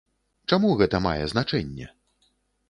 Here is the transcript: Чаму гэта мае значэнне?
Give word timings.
Чаму 0.55 0.71
гэта 0.79 1.01
мае 1.07 1.19
значэнне? 1.35 1.91